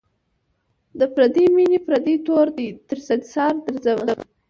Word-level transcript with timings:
د 0.99 1.01
پردۍ 1.13 1.45
میني 1.55 1.79
پردی 1.85 2.15
تور 2.25 2.47
دی 2.57 2.67
تر 2.87 2.97
سنگساره 3.07 3.59
درځم 3.85 4.19